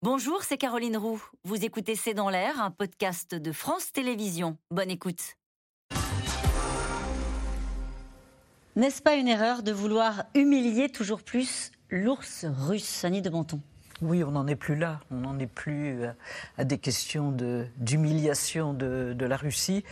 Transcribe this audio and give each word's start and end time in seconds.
Bonjour, 0.00 0.44
c'est 0.44 0.58
Caroline 0.58 0.96
Roux. 0.96 1.20
Vous 1.42 1.64
écoutez 1.64 1.96
C'est 1.96 2.14
dans 2.14 2.30
l'air, 2.30 2.62
un 2.62 2.70
podcast 2.70 3.34
de 3.34 3.50
France 3.50 3.90
Télévisions. 3.90 4.56
Bonne 4.70 4.92
écoute. 4.92 5.34
N'est-ce 8.76 9.02
pas 9.02 9.16
une 9.16 9.26
erreur 9.26 9.64
de 9.64 9.72
vouloir 9.72 10.26
humilier 10.36 10.88
toujours 10.88 11.24
plus 11.24 11.72
l'ours 11.90 12.46
russe, 12.46 13.04
Annie 13.04 13.22
de 13.22 13.30
Menton? 13.30 13.60
Oui, 14.00 14.22
on 14.22 14.30
n'en 14.30 14.46
est 14.46 14.54
plus 14.54 14.76
là. 14.76 15.00
On 15.10 15.16
n'en 15.16 15.36
est 15.40 15.48
plus 15.48 15.98
à 16.58 16.64
des 16.64 16.78
questions 16.78 17.32
d'humiliation 17.76 18.74
de, 18.74 19.16
la 19.18 19.36
Russie 19.36 19.82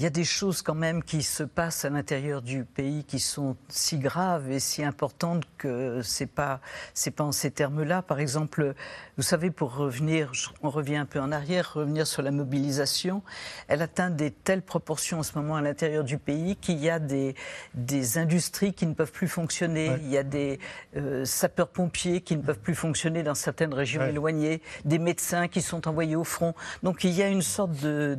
il 0.00 0.04
y 0.04 0.06
a 0.06 0.10
des 0.10 0.24
choses 0.24 0.62
quand 0.62 0.74
même 0.74 1.02
qui 1.02 1.22
se 1.22 1.42
passent 1.42 1.84
à 1.84 1.90
l'intérieur 1.90 2.40
du 2.40 2.64
pays 2.64 3.04
qui 3.04 3.18
sont 3.18 3.54
si 3.68 3.98
graves 3.98 4.50
et 4.50 4.58
si 4.58 4.82
importantes 4.82 5.44
que 5.58 6.00
c'est 6.02 6.24
pas 6.24 6.62
c'est 6.94 7.10
pas 7.10 7.24
en 7.24 7.32
ces 7.32 7.50
termes-là. 7.50 8.00
Par 8.00 8.18
exemple, 8.18 8.74
vous 9.18 9.22
savez, 9.22 9.50
pour 9.50 9.74
revenir, 9.76 10.32
on 10.62 10.70
revient 10.70 10.96
un 10.96 11.04
peu 11.04 11.20
en 11.20 11.30
arrière, 11.30 11.74
revenir 11.74 12.06
sur 12.06 12.22
la 12.22 12.30
mobilisation, 12.30 13.22
elle 13.68 13.82
atteint 13.82 14.08
des 14.08 14.30
telles 14.30 14.62
proportions 14.62 15.18
en 15.18 15.22
ce 15.22 15.36
moment 15.36 15.56
à 15.56 15.60
l'intérieur 15.60 16.02
du 16.02 16.16
pays 16.16 16.56
qu'il 16.56 16.78
y 16.78 16.88
a 16.88 16.98
des, 16.98 17.34
des 17.74 18.16
industries 18.16 18.72
qui 18.72 18.86
ne 18.86 18.94
peuvent 18.94 19.12
plus 19.12 19.28
fonctionner, 19.28 19.98
il 20.00 20.08
y 20.08 20.16
a 20.16 20.22
des 20.22 20.60
euh, 20.96 21.26
sapeurs-pompiers 21.26 22.22
qui 22.22 22.38
ne 22.38 22.42
peuvent 22.42 22.60
plus 22.60 22.74
fonctionner 22.74 23.22
dans 23.22 23.34
certaines 23.34 23.74
régions 23.74 24.06
éloignées, 24.06 24.62
des 24.86 24.98
médecins 24.98 25.46
qui 25.46 25.60
sont 25.60 25.86
envoyés 25.86 26.16
au 26.16 26.24
front. 26.24 26.54
Donc 26.82 27.04
il 27.04 27.10
y 27.10 27.22
a 27.22 27.28
une 27.28 27.42
sorte 27.42 27.72
de 27.72 28.16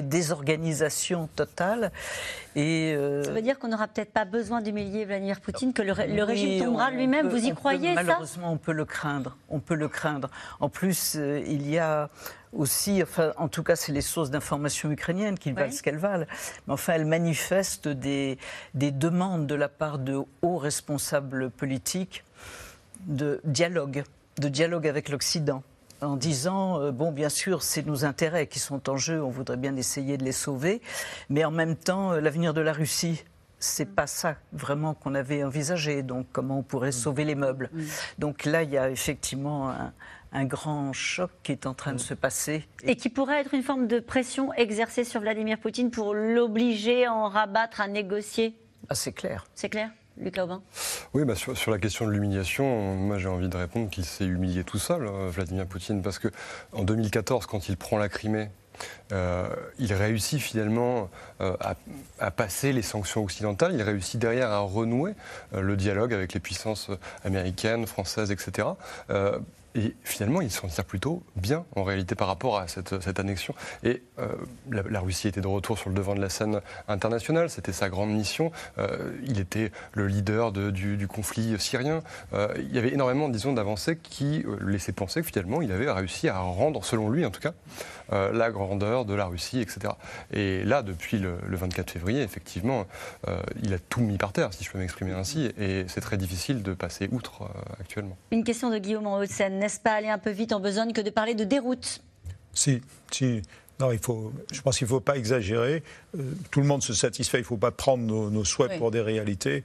désorganisation 0.00 1.07
totale. 1.34 1.92
Et 2.56 2.94
euh, 2.94 3.22
Ça 3.24 3.30
veut 3.30 3.42
dire 3.42 3.58
qu'on 3.58 3.68
n'aura 3.68 3.88
peut-être 3.88 4.12
pas 4.12 4.24
besoin 4.24 4.60
d'humilier 4.60 5.04
Vladimir 5.04 5.40
Poutine, 5.40 5.72
que 5.72 5.82
le, 5.82 5.92
régime 5.92 6.64
tombera 6.64 6.90
lui-même. 6.90 7.28
Vous 7.28 7.44
y 7.44 7.54
croyez 7.54 7.94
Malheureusement, 7.94 8.52
on 8.52 8.56
peut 8.56 8.72
le 8.72 8.84
craindre. 8.84 9.36
On 9.48 9.60
peut 9.60 9.74
le 9.74 9.88
craindre. 9.88 10.30
En 10.60 10.68
plus, 10.68 11.16
euh, 11.16 11.42
il 11.46 11.68
y 11.68 11.78
a 11.78 12.10
aussi, 12.52 13.02
enfin, 13.02 13.32
en 13.36 13.48
tout 13.48 13.62
cas, 13.62 13.76
c'est 13.76 13.92
les 13.92 14.00
sources 14.00 14.30
d'information 14.30 14.90
ukrainiennes 14.90 15.38
qui 15.38 15.52
valent 15.52 15.72
ce 15.72 15.82
qu'elles 15.82 15.98
valent. 15.98 16.26
Mais 16.66 16.74
enfin, 16.74 16.94
elles 16.94 17.04
manifestent 17.04 17.88
des, 17.88 18.38
des 18.74 18.90
demandes 18.90 19.46
de 19.46 19.54
la 19.54 19.68
part 19.68 19.98
de 19.98 20.20
hauts 20.42 20.58
responsables 20.58 21.50
politiques 21.50 22.24
de 23.06 23.40
dialogue, 23.44 24.04
de 24.38 24.48
dialogue 24.48 24.86
avec 24.86 25.08
l'Occident 25.08 25.62
en 26.00 26.16
disant 26.16 26.80
euh, 26.80 26.92
bon, 26.92 27.12
bien 27.12 27.28
sûr, 27.28 27.62
c'est 27.62 27.86
nos 27.86 28.04
intérêts 28.04 28.46
qui 28.46 28.58
sont 28.58 28.88
en 28.88 28.96
jeu, 28.96 29.22
on 29.22 29.30
voudrait 29.30 29.56
bien 29.56 29.76
essayer 29.76 30.16
de 30.16 30.24
les 30.24 30.32
sauver, 30.32 30.80
mais 31.28 31.44
en 31.44 31.50
même 31.50 31.76
temps, 31.76 32.12
euh, 32.12 32.20
l'avenir 32.20 32.54
de 32.54 32.60
la 32.60 32.72
Russie. 32.72 33.24
C'est 33.60 33.92
pas 33.92 34.06
ça 34.06 34.36
vraiment 34.52 34.94
qu'on 34.94 35.16
avait 35.16 35.42
envisagé. 35.42 36.04
Donc, 36.04 36.28
comment 36.30 36.60
on 36.60 36.62
pourrait 36.62 36.90
mm. 36.90 36.92
sauver 36.92 37.24
les 37.24 37.34
meubles 37.34 37.70
mm. 37.72 37.82
Donc 38.18 38.44
là, 38.44 38.62
il 38.62 38.70
y 38.70 38.78
a 38.78 38.88
effectivement 38.88 39.74
un, 40.32 40.44
grand 40.44 40.92
choc 40.92 41.32
qui 41.42 41.50
est 41.50 41.66
en 41.66 41.74
train 41.74 41.90
de 41.90 41.96
mm. 41.96 41.98
se 41.98 42.14
passer. 42.14 42.68
Et 42.84 42.94
qui 42.94 43.08
pourrait 43.08 43.40
être 43.40 43.54
une 43.54 43.64
forme 43.64 43.88
de 43.88 43.98
pression 43.98 44.52
exercée 44.52 45.02
sur 45.02 45.20
Vladimir 45.20 45.58
Poutine 45.58 45.90
pour 45.90 46.14
l'obliger 46.14 47.06
à 47.06 47.12
en 47.12 47.28
rabattre, 47.28 47.80
à 47.80 47.88
négocier? 47.88 48.54
Ah, 48.88 48.94
c'est 48.94 49.12
clair. 49.12 49.44
C'est 49.56 49.68
clair? 49.68 49.90
Oui, 51.14 51.24
bah 51.24 51.34
sur, 51.34 51.70
la 51.70 51.78
question 51.78 52.06
de 52.06 52.12
l'humiliation, 52.12 52.94
moi 52.94 53.18
j'ai 53.18 53.28
envie 53.28 53.48
de 53.48 53.56
répondre 53.56 53.88
qu'il 53.90 54.04
s'est 54.04 54.26
humilié 54.26 54.64
tout 54.64 54.78
seul, 54.78 55.06
euh, 55.06 55.30
Vladimir 55.30 55.66
Poutine, 55.66 56.02
parce 56.02 56.18
que 56.18 56.28
en 56.72 56.82
2014, 56.82 57.46
quand 57.46 57.68
il 57.68 57.76
prend 57.76 57.98
la 57.98 58.08
Crimée, 58.08 58.50
euh, 59.12 59.48
il 59.78 59.92
réussit 59.92 60.40
finalement 60.40 61.10
euh, 61.40 61.56
à, 62.18 62.30
passer 62.30 62.72
les 62.72 62.82
sanctions 62.82 63.24
occidentales, 63.24 63.74
il 63.74 63.82
réussit 63.82 64.20
derrière 64.20 64.50
à 64.50 64.60
renouer 64.60 65.14
le 65.52 65.76
dialogue 65.76 66.14
avec 66.14 66.32
les 66.32 66.40
puissances 66.40 66.90
américaines, 67.24 67.86
françaises, 67.86 68.30
etc. 68.30 68.68
Et 69.74 69.94
finalement, 70.02 70.40
il 70.40 70.50
s'en 70.50 70.66
tire 70.66 70.84
plutôt 70.84 71.22
bien, 71.36 71.64
en 71.76 71.84
réalité, 71.84 72.14
par 72.14 72.28
rapport 72.28 72.58
à 72.58 72.68
cette, 72.68 73.00
cette 73.00 73.20
annexion. 73.20 73.54
Et 73.84 74.02
euh, 74.18 74.28
la, 74.70 75.00
Russie 75.00 75.28
était 75.28 75.40
de 75.40 75.46
retour 75.46 75.78
sur 75.78 75.90
le 75.90 75.94
devant 75.94 76.14
de 76.14 76.20
la 76.20 76.28
scène 76.28 76.60
internationale, 76.88 77.50
c'était 77.50 77.72
sa 77.72 77.88
grande 77.88 78.10
mission. 78.10 78.50
Euh, 78.78 79.12
il 79.24 79.38
était 79.38 79.70
le 79.92 80.06
leader 80.06 80.52
de, 80.52 80.70
du, 80.70 81.06
conflit 81.06 81.58
syrien. 81.58 82.02
Euh, 82.32 82.48
il 82.58 82.74
y 82.74 82.78
avait 82.78 82.92
énormément, 82.92 83.28
disons, 83.28 83.52
d'avancées 83.52 83.98
qui 83.98 84.44
laissaient 84.60 84.92
penser 84.92 85.20
que 85.20 85.26
finalement, 85.26 85.62
il 85.62 85.70
avait 85.70 85.90
réussi 85.90 86.28
à 86.28 86.38
rendre, 86.38 86.84
selon 86.84 87.10
lui 87.10 87.24
en 87.24 87.30
tout 87.30 87.40
cas, 87.40 87.52
la 88.10 88.50
grandeur 88.50 89.04
de 89.04 89.12
la 89.12 89.26
Russie, 89.26 89.60
etc. 89.60 89.92
Et 90.32 90.64
là, 90.64 90.82
depuis 90.82 91.18
le, 91.18 91.38
24 91.46 91.90
février, 91.90 92.22
effectivement, 92.22 92.86
il 93.62 93.74
a 93.74 93.78
tout 93.78 94.00
mis 94.00 94.16
par 94.16 94.32
terre, 94.32 94.54
si 94.54 94.64
je 94.64 94.70
peux 94.70 94.78
m'exprimer 94.78 95.12
ainsi, 95.12 95.52
et 95.58 95.84
c'est 95.88 96.00
très 96.00 96.16
difficile 96.16 96.62
de 96.62 96.72
passer 96.72 97.08
outre 97.12 97.50
actuellement. 97.78 98.16
Une 98.30 98.44
question 98.44 98.70
de 98.70 98.78
Guillaume 98.78 99.06
en 99.06 99.18
Haute-Seine 99.18 99.58
n'est-ce 99.68 99.80
pas 99.80 99.92
aller 99.92 100.08
un 100.08 100.16
peu 100.16 100.30
vite 100.30 100.54
en 100.54 100.60
besogne 100.60 100.94
que 100.94 101.02
de 101.02 101.10
parler 101.10 101.34
de 101.34 101.44
déroute 101.44 102.00
Si, 102.54 102.80
si. 103.10 103.42
Non, 103.80 103.92
il 103.92 103.98
faut, 103.98 104.32
je 104.50 104.62
pense 104.62 104.78
qu'il 104.78 104.86
ne 104.86 104.88
faut 104.88 105.00
pas 105.00 105.18
exagérer. 105.18 105.82
Euh, 106.18 106.32
tout 106.50 106.60
le 106.62 106.66
monde 106.66 106.82
se 106.82 106.94
satisfait, 106.94 107.36
il 107.36 107.42
ne 107.42 107.46
faut 107.46 107.58
pas 107.58 107.70
prendre 107.70 108.02
nos, 108.02 108.44
souhaits 108.44 108.78
pour 108.78 108.90
des 108.90 109.02
réalités. 109.02 109.62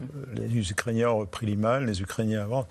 Euh, 0.00 0.04
les 0.34 0.70
Ukrainiens 0.70 1.08
ont 1.08 1.18
repris 1.20 1.46
l'image, 1.46 1.84
les 1.84 2.02
Ukrainiens 2.02 2.42
avancent. 2.42 2.66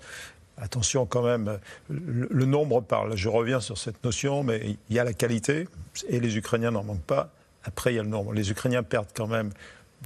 Attention 0.56 1.04
quand 1.04 1.22
même, 1.22 1.58
le, 1.88 2.44
nombre 2.44 2.80
parle. 2.80 3.16
Je 3.16 3.28
reviens 3.28 3.60
sur 3.60 3.76
cette 3.76 4.02
notion, 4.04 4.44
mais 4.44 4.76
il 4.88 4.96
y 4.96 5.00
a 5.00 5.04
la 5.04 5.12
qualité, 5.12 5.68
et 6.08 6.20
les 6.20 6.36
Ukrainiens 6.36 6.70
n'en 6.70 6.84
manquent 6.84 7.02
pas. 7.02 7.32
Après, 7.64 7.92
il 7.92 7.96
y 7.96 7.98
a 7.98 8.02
le 8.04 8.08
nombre. 8.08 8.32
Les 8.32 8.50
Ukrainiens 8.50 8.84
perdent 8.84 9.10
quand 9.14 9.26
même 9.26 9.50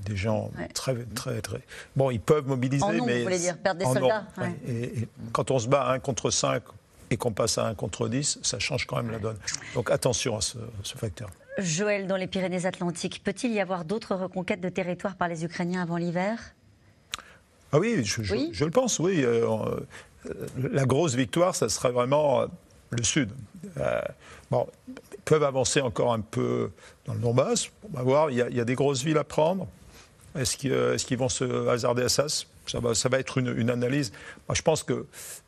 des 0.05 0.17
gens 0.17 0.51
très, 0.75 0.97
très, 1.15 1.41
très. 1.41 1.61
Bon, 1.97 2.11
ils 2.11 2.21
peuvent 2.21 2.47
mobiliser, 2.47 2.85
en 2.85 2.93
nombre, 2.93 3.07
mais. 3.07 3.19
Vous 3.19 3.25
voulez 3.25 3.39
dire 3.39 3.59
perdre 3.59 3.81
des 3.81 3.85
soldats 3.85 4.27
et, 4.67 5.09
quand 5.33 5.51
on 5.51 5.59
se 5.59 5.69
bat 5.69 5.83
à 5.83 5.93
1 5.95 5.99
contre 6.01 6.31
5 6.31 6.63
et 7.11 7.17
qu'on 7.17 7.33
passe 7.33 7.59
à 7.59 7.67
1 7.67 7.75
contre 7.75 8.09
10, 8.09 8.41
ça 8.43 8.59
change 8.59 8.87
quand 8.87 8.97
même 8.97 9.11
la 9.11 9.19
donne. 9.19 9.37
Donc 9.75 9.91
attention 9.91 10.37
à 10.37 10.41
ce, 10.41 10.59
facteur. 10.97 11.31
Joël, 11.59 12.07
dans 12.07 12.17
les 12.17 12.27
Pyrénées-Atlantiques, 12.27 13.23
peut-il 13.23 13.53
y 13.53 13.61
avoir 13.61 13.85
d'autres 13.85 14.15
reconquêtes 14.15 14.63
de 14.63 14.71
territoire 14.71 15.17
par 15.17 15.29
les 15.29 15.45
Ukrainiens 15.45 15.83
avant 15.83 15.99
l'hiver? 15.99 16.55
Ah 17.73 17.79
oui 17.79 18.03
je, 18.05 18.23
je, 18.23 18.65
le 18.65 18.71
pense, 18.71 18.99
oui. 18.99 19.23
Euh, 19.25 19.47
euh, 20.27 20.31
la 20.73 20.85
grosse 20.85 21.15
victoire, 21.15 21.55
ça 21.55 21.69
serait 21.69 21.91
vraiment 21.91 22.43
euh, 22.43 22.47
le 22.91 23.03
Sud. 23.03 23.31
bon, 24.51 24.67
ils 24.89 24.95
peuvent 25.25 25.45
avancer 25.45 25.81
encore 25.81 26.13
un 26.13 26.21
peu 26.21 26.71
dans 27.07 27.15
le 27.15 27.21
Donbass. 27.21 27.71
On 27.93 27.97
va 27.97 28.03
voir, 28.03 28.31
il 28.31 28.37
y, 28.37 28.61
a, 28.61 28.65
des 28.65 28.75
grosses 28.75 29.03
villes 29.03 29.19
à 29.19 29.25
prendre. 29.25 29.67
Est-ce 30.35 30.57
qu'ils 31.07 31.19
vont 31.19 31.29
se 31.29 31.69
hasarder 31.69 32.03
à 32.03 32.09
ça? 32.09 32.27
Ça 32.67 32.81
va, 32.81 32.95
ça 32.95 33.09
va 33.09 33.19
être 33.19 33.39
une, 33.39 33.71
analyse. 33.71 34.13
Moi, 34.49 34.55
je 34.55 34.63
pense 34.63 34.83
que 34.83 35.07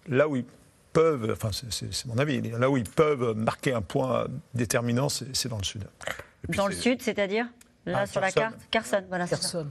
là 0.08 0.28
où 0.28 0.36
ils 0.36 0.44
peuvent, 0.92 1.30
enfin 1.32 1.50
c'est 1.52 2.06
mon 2.06 2.18
avis, 2.18 2.40
là 2.40 2.70
où 2.70 2.76
ils 2.76 2.88
peuvent 2.88 3.34
marquer 3.36 3.72
un 3.72 3.82
point 3.82 4.26
déterminant, 4.54 5.08
c'est 5.08 5.48
dans 5.48 5.58
le 5.58 5.64
sud. 5.64 5.84
Dans 6.48 6.66
le 6.66 6.74
sud, 6.74 7.02
c'est-à-dire? 7.02 7.46
Là, 7.86 8.00
ah, 8.02 8.06
sur 8.06 8.20
la 8.20 8.32
carte? 8.32 8.56
Carson, 8.70 9.04
voilà. 9.08 9.26
Carson. 9.26 9.66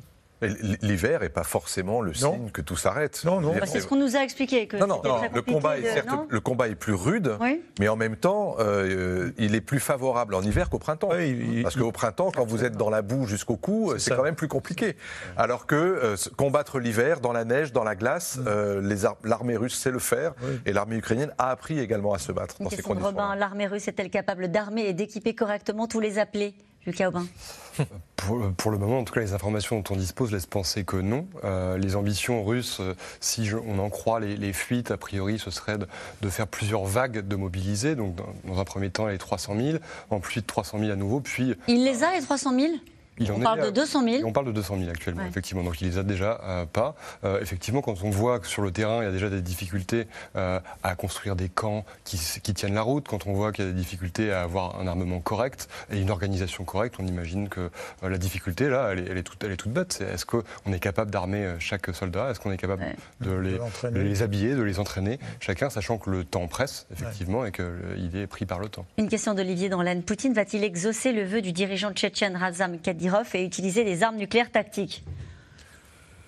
L'hiver 0.81 1.21
n'est 1.21 1.29
pas 1.29 1.43
forcément 1.43 2.01
le 2.01 2.13
signe 2.13 2.49
que 2.51 2.61
tout 2.61 2.75
s'arrête. 2.75 3.23
Non, 3.25 3.41
non. 3.41 3.53
Bah, 3.53 3.65
c'est 3.65 3.79
ce 3.79 3.87
qu'on 3.87 3.95
nous 3.95 4.15
a 4.15 4.19
expliqué. 4.19 4.67
Que 4.67 4.77
non, 4.77 4.87
non, 4.87 5.01
le, 5.33 5.41
combat 5.41 5.77
est, 5.77 5.93
certes, 5.93 6.09
le 6.29 6.39
combat 6.39 6.67
est 6.67 6.75
plus 6.75 6.93
rude, 6.93 7.37
mais 7.79 7.87
en 7.87 7.95
même 7.95 8.15
temps, 8.15 8.55
euh, 8.59 9.31
il 9.37 9.55
est 9.55 9.61
plus 9.61 9.79
favorable 9.79 10.35
en 10.35 10.41
hiver 10.41 10.69
qu'au 10.69 10.79
printemps. 10.79 11.09
Parce 11.63 11.75
qu'au 11.75 11.91
printemps, 11.91 12.31
quand 12.31 12.45
vous 12.45 12.63
êtes 12.63 12.77
dans 12.77 12.89
la 12.89 13.01
boue 13.01 13.25
jusqu'au 13.25 13.57
cou, 13.57 13.93
c'est 13.97 14.15
quand 14.15 14.23
même 14.23 14.35
plus 14.35 14.47
compliqué. 14.47 14.95
Alors 15.37 15.65
que 15.65 15.75
euh, 15.75 16.15
combattre 16.37 16.79
l'hiver 16.79 17.19
dans 17.19 17.33
la 17.33 17.45
neige, 17.45 17.71
dans 17.71 17.83
la 17.83 17.95
glace, 17.95 18.37
mm. 18.37 18.45
euh, 18.47 19.13
l'armée 19.23 19.57
russe 19.57 19.75
sait 19.75 19.91
le 19.91 19.99
faire, 19.99 20.33
et 20.65 20.73
l'armée 20.73 20.97
ukrainienne 20.97 21.33
a 21.37 21.49
appris 21.49 21.79
également 21.79 22.13
à 22.13 22.19
se 22.19 22.31
battre 22.31 22.55
dans 22.61 22.69
ces 22.69 22.81
conditions. 22.81 23.09
Robin, 23.09 23.35
l'armée 23.35 23.67
russe 23.67 23.87
est-elle 23.87 24.09
capable 24.09 24.49
d'armer 24.49 24.85
et 24.85 24.93
d'équiper 24.93 25.35
correctement 25.35 25.87
tous 25.87 25.99
les 25.99 26.19
appelés? 26.19 26.55
Lucas 26.85 27.07
Aubin 27.09 27.25
pour, 28.57 28.71
le 28.71 28.77
moment, 28.77 28.99
en 28.99 29.03
tout 29.03 29.13
cas, 29.13 29.21
les 29.21 29.33
informations 29.33 29.77
dont 29.79 29.95
on 29.95 29.97
dispose 29.97 30.31
laissent 30.31 30.45
penser 30.45 30.83
que 30.83 30.97
non. 30.97 31.27
Euh, 31.43 31.77
les 31.77 31.95
ambitions 31.95 32.43
russes, 32.43 32.77
euh, 32.79 32.95
si 33.19 33.49
on 33.65 33.79
en 33.79 33.89
croit 33.89 34.19
les, 34.19 34.53
fuites, 34.53 34.91
a 34.91 34.97
priori, 34.97 35.39
ce 35.39 35.51
serait 35.51 35.77
de, 35.77 36.29
faire 36.29 36.47
plusieurs 36.47 36.85
vagues 36.85 37.27
de 37.27 37.35
mobilisés. 37.35 37.95
Donc, 37.95 38.15
dans, 38.45 38.59
un 38.59 38.63
premier 38.63 38.89
temps, 38.91 39.07
les 39.07 39.17
300 39.17 39.55
000, 39.57 39.77
ensuite 40.09 40.47
300 40.47 40.79
000 40.79 40.91
à 40.91 40.95
nouveau, 40.95 41.19
puis... 41.19 41.55
Il 41.67 41.83
les 41.83 42.03
a, 42.03 42.13
les 42.13 42.21
300 42.21 42.57
000 42.57 42.73
on 43.19 43.39
parle 43.39 43.65
de 43.65 43.69
200 43.69 44.03
000 44.03 44.27
On 44.27 44.31
parle 44.31 44.47
de 44.47 44.51
200 44.51 44.77
000 44.79 44.89
actuellement, 44.89 45.25
effectivement. 45.25 45.63
Donc 45.63 45.81
il 45.81 45.87
les 45.87 45.97
a 45.97 46.03
déjà 46.03 46.39
euh, 46.43 46.65
pas. 46.65 46.95
Euh, 47.23 47.39
effectivement, 47.41 47.81
quand 47.81 48.03
on 48.03 48.09
voit 48.09 48.39
que 48.39 48.47
sur 48.47 48.61
le 48.61 48.71
terrain, 48.71 49.01
il 49.01 49.05
y 49.05 49.07
a 49.07 49.11
déjà 49.11 49.29
des 49.29 49.41
difficultés 49.41 50.07
euh, 50.35 50.59
à 50.83 50.95
construire 50.95 51.35
des 51.35 51.49
camps 51.49 51.85
qui, 52.03 52.17
tiennent 52.53 52.73
la 52.73 52.81
route, 52.81 53.07
quand 53.07 53.27
on 53.27 53.33
voit 53.33 53.51
qu'il 53.51 53.65
y 53.65 53.67
a 53.67 53.71
des 53.71 53.77
difficultés 53.77 54.31
à 54.31 54.43
avoir 54.43 54.79
un 54.79 54.87
armement 54.87 55.19
correct 55.19 55.67
et 55.91 55.99
une 55.99 56.11
organisation 56.11 56.63
correcte, 56.63 56.95
on 56.99 57.07
imagine 57.07 57.49
que 57.49 57.69
la 58.03 58.17
difficulté, 58.17 58.69
là, 58.69 58.89
elle 58.91 59.17
est, 59.17 59.23
toute, 59.23 59.43
elle 59.43 59.51
est 59.51 59.57
toute 59.57 59.71
bête. 59.71 60.01
est-ce 60.01 60.25
qu'on 60.25 60.43
est 60.71 60.79
capable 60.79 61.09
d'armer 61.09 61.55
chaque 61.59 61.93
soldat? 61.93 62.29
Est-ce 62.29 62.39
qu'on 62.39 62.51
est 62.51 62.57
capable 62.57 62.85
de, 63.21 63.31
les, 63.31 63.57
les, 63.91 64.21
habiller, 64.21 64.55
de 64.55 64.61
les 64.61 64.79
entraîner 64.79 65.19
Chacun, 65.39 65.69
sachant 65.69 65.97
que 65.97 66.09
le 66.09 66.23
temps 66.23 66.47
presse, 66.47 66.85
effectivement, 66.91 67.45
et 67.45 67.51
qu'il 67.51 68.15
est 68.15 68.27
pris 68.27 68.45
par 68.45 68.59
le 68.59 68.69
temps. 68.69 68.85
Une 68.97 69.09
question 69.09 69.33
d'Olivier 69.33 69.69
Danlaine. 69.69 70.03
Poutine 70.03 70.33
va-t-il 70.33 70.63
exaucer 70.63 71.11
le 71.11 71.23
vœu 71.23 71.41
du 71.41 71.51
dirigeant 71.51 71.91
tchétchène 71.91 72.35
Razam 72.35 72.79
Kadyrov? 72.79 73.02
Et 73.33 73.43
utiliser 73.43 73.83
des 73.83 74.03
armes 74.03 74.17
nucléaires 74.17 74.51
tactiques 74.51 75.03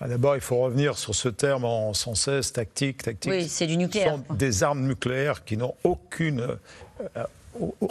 Ah, 0.00 0.08
d'abord, 0.08 0.36
il 0.36 0.40
faut 0.40 0.58
revenir 0.58 0.98
sur 0.98 1.14
ce 1.14 1.28
terme 1.28 1.64
en 1.64 1.94
sans 1.94 2.14
cesse 2.14 2.52
tactique, 2.52 3.02
tactique. 3.02 3.32
Oui, 3.32 3.48
c'est 3.48 3.66
du 3.66 3.76
nucléaire. 3.76 4.18
Ce 4.22 4.28
sont 4.28 4.34
des 4.34 4.62
armes 4.62 4.86
nucléaires 4.86 5.44
qui 5.44 5.56
n'ont 5.56 5.74
aucune 5.84 6.40
euh, 6.40 7.24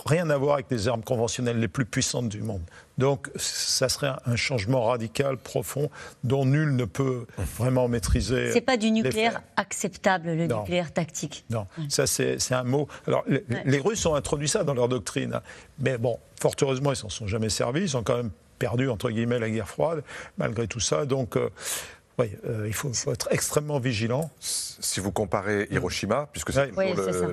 rien 0.05 0.29
à 0.29 0.37
voir 0.37 0.55
avec 0.55 0.67
les 0.69 0.87
armes 0.87 1.03
conventionnelles 1.03 1.59
les 1.59 1.67
plus 1.67 1.85
puissantes 1.85 2.29
du 2.29 2.41
monde. 2.41 2.61
Donc, 2.97 3.29
ça 3.35 3.89
serait 3.89 4.11
un 4.25 4.35
changement 4.35 4.83
radical, 4.85 5.37
profond, 5.37 5.89
dont 6.23 6.45
nul 6.45 6.75
ne 6.75 6.85
peut 6.85 7.25
vraiment 7.57 7.87
maîtriser. 7.87 8.51
C'est 8.51 8.61
pas 8.61 8.77
du 8.77 8.91
nucléaire 8.91 9.41
acceptable, 9.55 10.27
le 10.27 10.47
nucléaire 10.47 10.93
tactique. 10.93 11.45
Non, 11.49 11.67
ça 11.89 12.07
c'est 12.07 12.37
un 12.51 12.63
mot. 12.63 12.87
Alors, 13.07 13.23
les, 13.27 13.79
Russes 13.79 14.05
ont 14.05 14.15
introduit 14.15 14.47
ça 14.47 14.63
dans 14.63 14.73
leur 14.73 14.87
doctrine, 14.87 15.39
mais 15.79 15.97
bon, 15.97 16.17
fort 16.39 16.55
heureusement, 16.61 16.91
ils 16.91 16.97
s'en 16.97 17.09
sont 17.09 17.27
jamais 17.27 17.49
servis. 17.49 17.81
Ils 17.81 17.97
ont 17.97 18.03
quand 18.03 18.17
même 18.17 18.31
perdu 18.59 18.89
entre 18.89 19.09
guillemets 19.09 19.39
la 19.39 19.49
guerre 19.49 19.67
froide, 19.67 20.03
malgré 20.37 20.67
tout 20.67 20.79
ça. 20.79 21.05
Donc, 21.05 21.37
euh, 21.37 21.49
oui, 22.17 22.31
euh, 22.45 22.63
il 22.65 22.73
faut, 22.73 22.91
être 23.11 23.27
extrêmement 23.31 23.79
vigilant. 23.79 24.29
Si 24.39 25.01
vous 25.01 25.11
comparez 25.11 25.67
Hiroshima, 25.69 26.29
puisque 26.31 26.53
c'est 26.53 26.71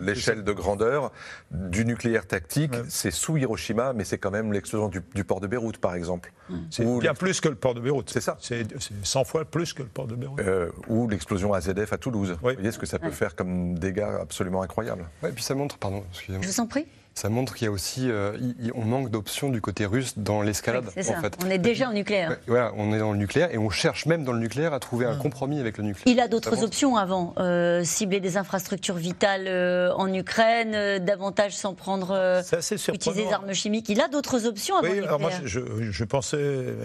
l'échelle 0.00 0.42
de 0.42 0.52
grandeur 0.52 1.12
du 1.52 1.84
nucléaire 1.84 2.26
tactique, 2.26 2.72
c'est 2.88 3.12
sous 3.12 3.36
Hiroshima, 3.36 3.92
mais 3.92 4.04
c'est 4.04 4.18
quand 4.18 4.32
même 4.32 4.52
l'explosion 4.52 4.88
du, 4.88 5.24
port 5.24 5.40
de 5.40 5.46
Beyrouth, 5.46 5.78
par 5.78 5.94
exemple. 5.94 6.32
C'est 6.70 6.84
bien 6.98 7.14
plus 7.14 7.40
que 7.40 7.48
le 7.48 7.54
port 7.54 7.74
de 7.74 7.80
Beyrouth. 7.80 8.10
C'est 8.10 8.20
ça. 8.20 8.36
C'est 8.40 8.66
100 9.04 9.24
fois 9.24 9.44
plus 9.44 9.72
que 9.72 9.82
le 9.82 9.88
port 9.88 10.06
de 10.06 10.16
Beyrouth. 10.16 10.40
Euh, 10.40 10.70
ou 10.88 11.08
l'explosion 11.08 11.54
AZF 11.54 11.92
à 11.92 11.98
Toulouse. 11.98 12.32
Vous 12.32 12.38
voyez 12.40 12.72
ce 12.72 12.78
que 12.78 12.86
ça 12.86 12.98
peut 12.98 13.10
faire 13.10 13.36
comme 13.36 13.78
dégâts 13.78 14.00
absolument 14.20 14.62
incroyables. 14.62 15.06
Oui, 15.22 15.30
et 15.30 15.32
puis 15.32 15.44
ça 15.44 15.54
montre, 15.54 15.78
pardon, 15.78 16.04
excusez-moi. 16.10 16.42
Je 16.42 16.48
vous 16.48 16.60
en 16.60 16.66
prie 16.66 16.86
ça 17.14 17.28
montre 17.28 17.54
qu'il 17.54 17.66
y 17.66 17.68
a 17.68 17.70
aussi, 17.70 18.10
euh, 18.10 18.36
on 18.74 18.84
manque 18.84 19.10
d'options 19.10 19.50
du 19.50 19.60
côté 19.60 19.84
russe 19.84 20.14
dans 20.16 20.40
l'escalade. 20.40 20.86
en 20.86 20.90
fait. 20.90 21.38
On 21.44 21.50
est 21.50 21.58
déjà 21.58 21.88
en 21.88 21.92
nucléaire. 21.92 22.38
Voilà, 22.46 22.72
on 22.76 22.92
est 22.92 22.98
dans 22.98 23.12
le 23.12 23.18
nucléaire 23.18 23.52
et 23.52 23.58
on 23.58 23.70
cherche 23.70 24.06
même 24.06 24.24
dans 24.24 24.32
le 24.32 24.38
nucleaire 24.38 24.72
à 24.72 24.80
trouver 24.80 25.06
un 25.06 25.14
mmh. 25.14 25.18
compromis 25.18 25.60
avec 25.60 25.76
le 25.76 25.84
nucléaire. 25.84 26.14
Il 26.14 26.20
a 26.20 26.28
d'autres 26.28 26.64
options 26.64 26.96
avant, 26.96 27.34
euh, 27.38 27.84
cibler 27.84 28.20
des 28.20 28.36
infrastructures 28.36 28.96
vitales 28.96 29.46
euh, 29.46 29.92
en 29.94 30.12
Ukraine, 30.12 31.04
davantage 31.04 31.54
s'en 31.54 31.74
prendre, 31.74 32.42
utiliser 32.70 33.24
des 33.24 33.32
armes 33.32 33.52
chimiques. 33.52 33.88
Il 33.88 34.00
a 34.00 34.08
d'autres 34.08 34.46
options 34.46 34.76
avant 34.76 34.88
oui, 34.88 34.96
le 34.96 35.02
nucléaire. 35.02 35.16
Alors 35.16 35.38
moi, 35.38 35.40
je, 35.44 36.04
pensais, 36.04 36.38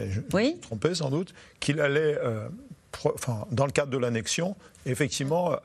je 0.09 0.21
oui 0.33 0.55
me 0.57 0.61
trompais 0.61 0.95
sans 0.95 1.09
doute, 1.09 1.33
qu'il 1.59 1.79
allait, 1.79 2.17
enfin, 3.03 3.45
dans 3.51 3.65
le 3.65 3.71
cadre 3.71 3.91
de 3.91 3.97
l'annexion, 3.97 4.55
effectivement 4.85 5.55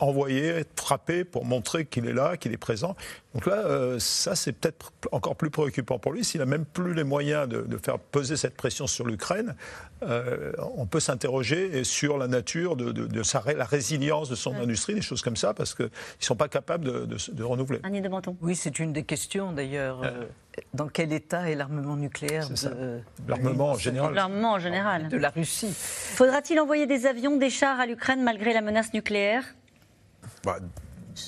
envoyer, 0.00 0.64
frapper 0.76 1.24
pour 1.24 1.44
montrer 1.44 1.84
qu'il 1.84 2.06
est 2.06 2.12
là, 2.12 2.36
qu'il 2.36 2.52
est 2.52 2.58
présent. 2.58 2.96
Donc 3.34 3.46
là, 3.46 3.58
euh, 3.64 3.98
ça, 3.98 4.34
c'est 4.34 4.52
peut-être 4.52 4.92
encore 5.12 5.36
plus 5.36 5.50
préoccupant 5.50 5.98
pour 5.98 6.12
lui. 6.12 6.24
S'il 6.24 6.40
n'a 6.40 6.46
même 6.46 6.64
plus 6.64 6.94
les 6.94 7.04
moyens 7.04 7.48
de, 7.48 7.76
faire 7.76 7.98
peser 7.98 8.36
cette 8.36 8.56
pression 8.56 8.86
sur 8.86 9.06
l'Ukraine, 9.06 9.54
euh, 10.02 10.52
on 10.76 10.86
peut 10.86 11.00
s'interroger 11.00 11.84
sur 11.84 12.18
la 12.18 12.26
nature 12.26 12.76
de, 12.76 13.22
sa, 13.22 13.42
la 13.56 13.64
résilience 13.64 14.28
de 14.28 14.34
son 14.34 14.54
industrie, 14.56 14.94
des 14.94 15.02
choses 15.02 15.22
comme 15.22 15.36
ça, 15.36 15.54
parce 15.54 15.74
qu'ils 15.74 15.86
ne 15.86 16.24
sont 16.24 16.36
pas 16.36 16.48
capables 16.48 16.84
de, 16.84 17.42
renouveler. 17.42 17.80
Annie 17.82 18.00
de 18.00 18.08
Menton. 18.08 18.36
Oui, 18.40 18.56
c'est 18.56 18.78
une 18.78 18.92
des 18.92 19.04
questions 19.04 19.52
d'ailleurs. 19.52 20.02
Euh, 20.02 20.24
dans 20.74 20.88
quel 20.88 21.12
état 21.12 21.48
est 21.48 21.54
l'armement 21.54 21.96
nucléaire 21.96 22.48
de, 22.48 23.00
L'armement 23.28 23.70
en 23.70 23.78
général. 23.78 24.14
L'armement 24.14 24.52
en 24.52 24.58
général. 24.58 25.08
De 25.08 25.16
la 25.16 25.30
Russie. 25.30 25.72
Faudra-t-il 25.74 26.58
envoyer 26.58 26.86
des 26.86 27.06
avions, 27.06 27.36
des 27.36 27.50
chars 27.50 27.78
à 27.78 27.86
l'Ukraine 27.86 28.22
malgré 28.22 28.52
la 28.52 28.60
menace 28.60 28.92
nucléaire? 28.92 29.44
Bah, 30.44 30.58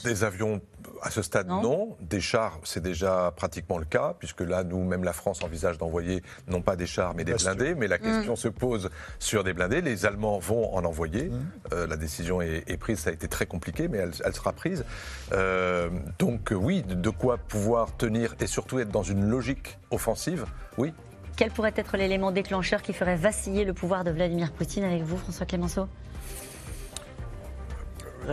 des 0.04 0.24
avions 0.24 0.60
à 1.02 1.10
ce 1.10 1.20
stade, 1.22 1.48
non. 1.48 1.96
Des 2.00 2.20
chars, 2.20 2.60
c'est 2.62 2.82
déjà 2.82 3.32
pratiquement 3.34 3.78
le 3.78 3.84
cas, 3.84 4.14
puisque 4.18 4.40
là, 4.40 4.62
nous, 4.62 4.84
même 4.84 5.02
la 5.02 5.12
France 5.12 5.42
envisage 5.42 5.76
d'envoyer 5.78 6.22
non 6.46 6.62
pas 6.62 6.76
des 6.76 6.86
chars, 6.86 7.14
mais 7.14 7.24
des 7.24 7.34
blindés. 7.34 7.74
Mais 7.74 7.88
la 7.88 7.98
question 7.98 8.34
mm. 8.34 8.36
se 8.36 8.48
pose 8.48 8.90
sur 9.18 9.42
des 9.42 9.52
blindés. 9.52 9.80
Les 9.80 10.06
Allemands 10.06 10.38
vont 10.38 10.72
en 10.74 10.84
envoyer. 10.84 11.24
Mm. 11.24 11.46
Euh, 11.72 11.86
la 11.88 11.96
décision 11.96 12.40
est, 12.40 12.76
prise. 12.76 13.00
Ça 13.00 13.10
a 13.10 13.12
été 13.12 13.26
très 13.26 13.46
compliqué, 13.46 13.88
mais 13.88 13.98
elle, 13.98 14.34
sera 14.34 14.52
prise. 14.52 14.84
Euh, 15.32 15.90
donc, 16.18 16.52
oui, 16.54 16.82
de 16.82 17.10
quoi 17.10 17.36
pouvoir 17.36 17.96
tenir 17.96 18.34
et 18.40 18.46
surtout 18.46 18.78
être 18.78 18.90
dans 18.90 19.02
une 19.02 19.28
logique 19.28 19.78
offensive, 19.90 20.46
oui. 20.78 20.92
Quel 21.36 21.50
pourrait 21.50 21.74
être 21.76 21.96
l'élément 21.96 22.30
déclencheur 22.30 22.82
qui 22.82 22.92
ferait 22.92 23.16
vaciller 23.16 23.64
le 23.64 23.72
pouvoir 23.72 24.04
de 24.04 24.10
Vladimir 24.10 24.52
Poutine 24.52 24.84
avec 24.84 25.02
vous, 25.02 25.16
François 25.16 25.46
Clémenceau 25.46 25.88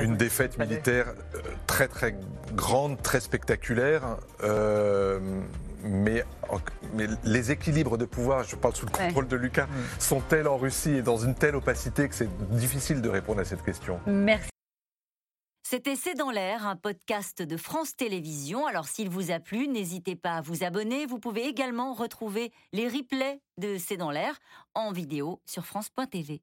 une 0.02 0.16
défaite 0.18 0.58
militaire 0.58 1.08
euh, 1.36 1.40
très 1.68 1.88
très 1.88 2.16
grande, 2.54 3.02
très 3.02 3.20
spectaculaire. 3.20 4.18
Euh, 4.44 5.20
mais, 5.84 6.24
mais, 6.94 7.08
les 7.24 7.52
équilibres 7.52 7.98
de 7.98 8.06
pouvoir, 8.06 8.44
je 8.44 8.56
parle 8.56 8.76
sous 8.76 8.86
le 8.86 8.92
contrôle 8.92 9.28
de 9.28 9.36
Lucas, 9.36 9.66
mm. 9.66 10.00
sont 10.00 10.20
tels 10.20 10.48
en 10.48 10.58
Russie 10.58 10.96
et 10.96 11.02
dans 11.02 11.18
une 11.18 11.36
telle 11.36 11.56
opacité 11.56 12.10
que 12.10 12.16
c'est 12.16 12.30
difficile 12.50 13.02
de 13.02 13.10
répondre 13.10 13.40
à 13.40 13.46
cette 13.46 13.64
question? 13.64 14.00
Merci. 14.06 14.50
C'était 15.72 15.96
C'est 15.96 16.16
dans 16.16 16.32
l'air, 16.32 16.66
un 16.66 16.76
podcast 16.76 17.44
de 17.44 17.56
France 17.56 17.96
Télévisions. 17.96 18.66
Alors 18.66 18.88
s'il 18.88 19.08
vous 19.08 19.30
a 19.30 19.40
plu, 19.40 19.68
n'hésitez 19.68 20.16
pas 20.16 20.38
à 20.38 20.42
vous 20.42 20.64
abonner. 20.64 21.06
Vous 21.06 21.20
pouvez 21.20 21.46
également 21.46 21.94
retrouver 21.94 22.52
les 22.74 22.88
replays 22.88 23.40
de 23.60 23.78
C'est 23.78 23.96
dans 23.96 24.10
l'air 24.10 24.40
en 24.74 24.92
vidéo 24.92 25.42
sur 25.46 25.68
France.tv. 25.68 26.42